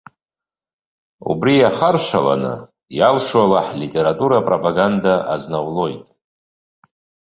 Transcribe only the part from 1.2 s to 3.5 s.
Убри иахаршәаланы, иалшо